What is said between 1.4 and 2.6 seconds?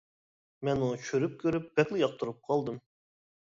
كۆرۈپ بەكلا ياقتۇرۇپ